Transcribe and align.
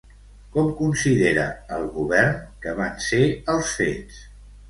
Com 0.53 0.69
considera 0.79 1.43
el 1.75 1.85
govern 1.99 2.41
que 2.65 2.75
van 2.81 2.97
ser 3.09 3.23
els 3.57 3.77
fets? 3.83 4.19